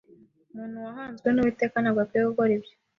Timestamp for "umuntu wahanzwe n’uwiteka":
0.51-1.77